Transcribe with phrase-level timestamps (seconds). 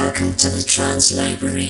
[0.00, 1.68] Welcome to the Trance Library.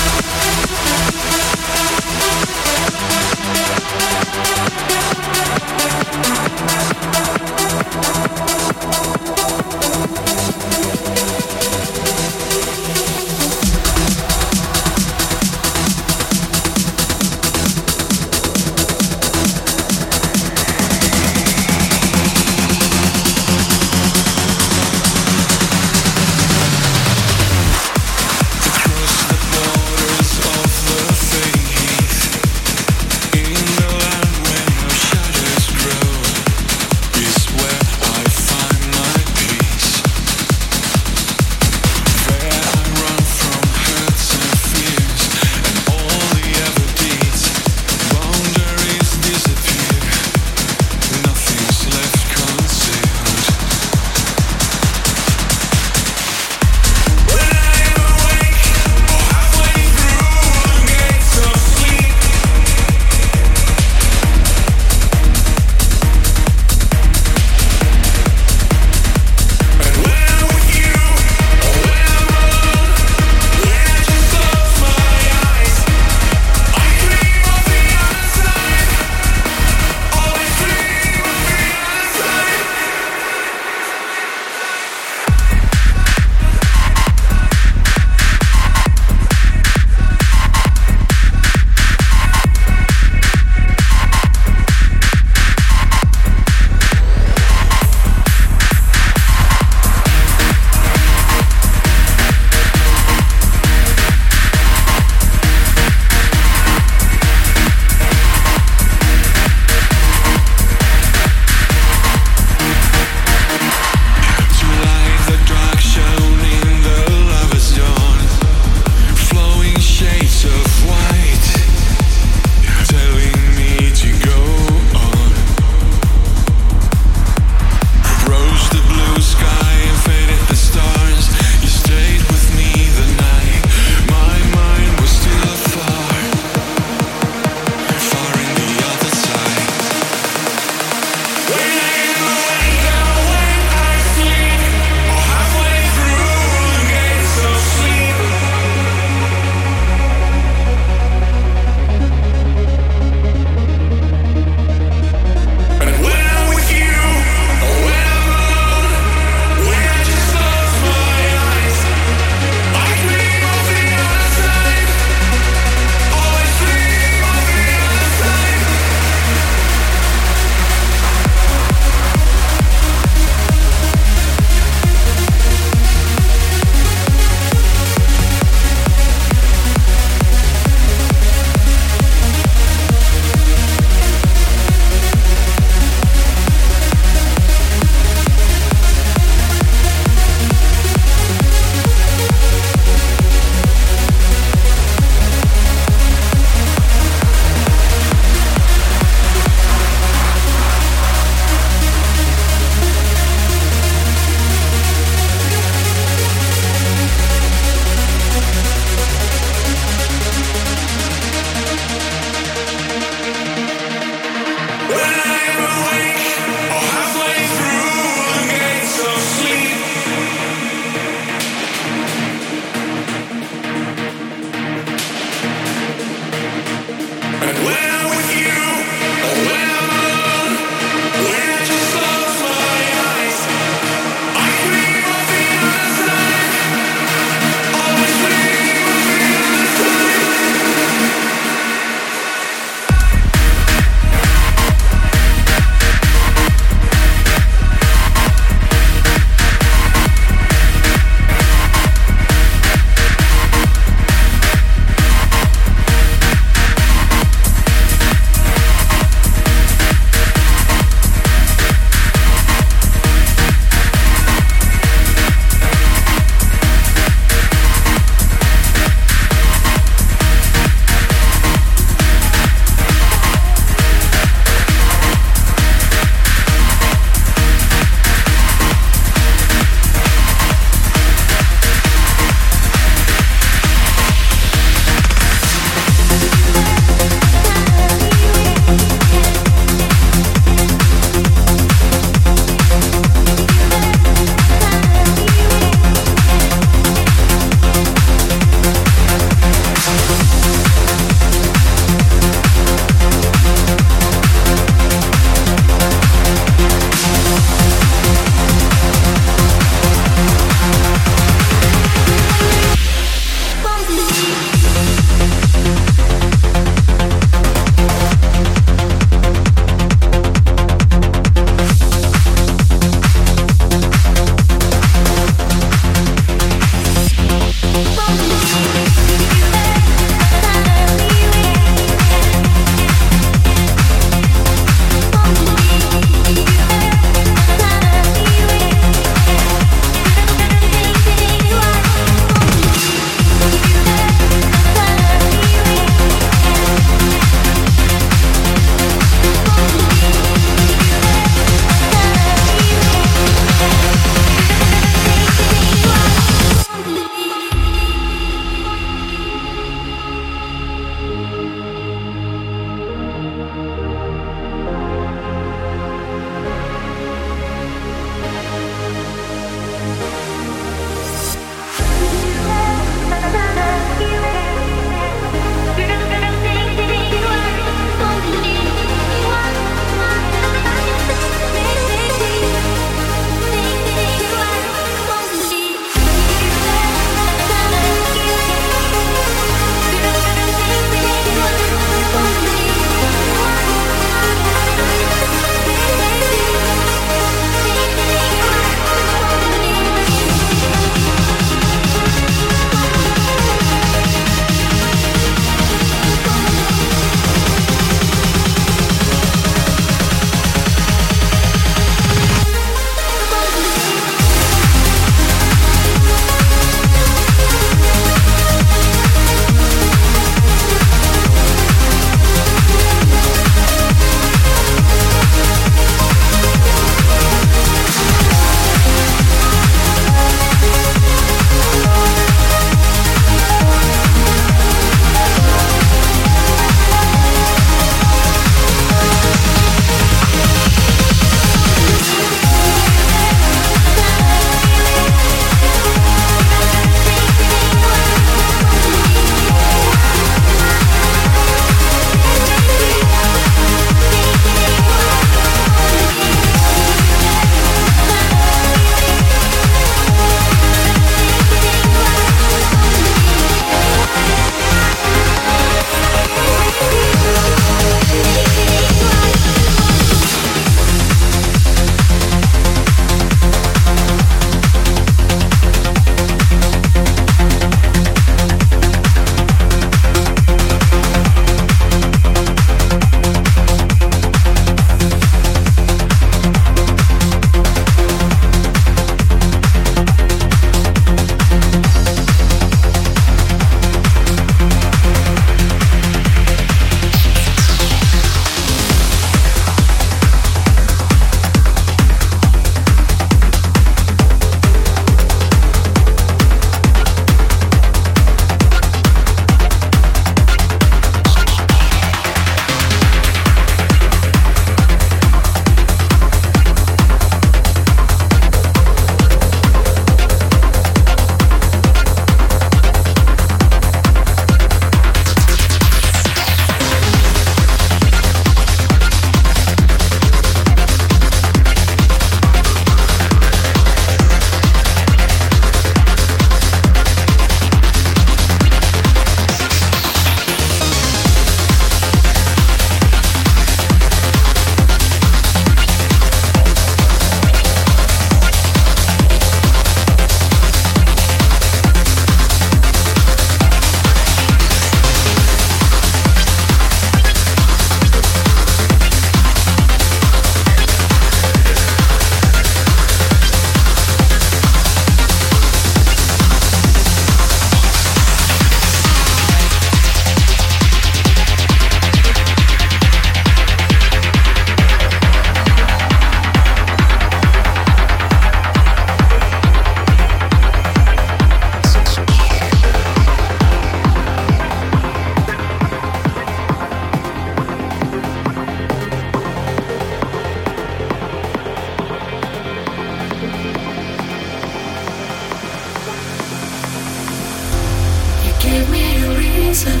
[598.62, 600.00] Give me a reason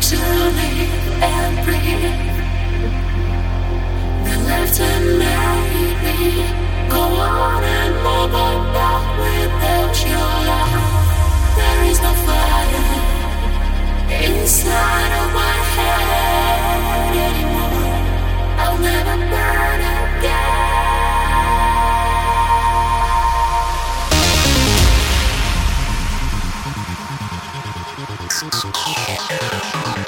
[0.00, 2.14] to live and.
[4.24, 5.18] The left and
[6.88, 7.94] go on and
[8.34, 9.98] on without.
[11.58, 12.86] There is no fire
[14.24, 17.92] inside of my head anymore.
[18.58, 19.14] I'll never.
[19.28, 19.43] Break
[28.76, 30.03] Yeah.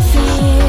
[0.00, 0.61] You.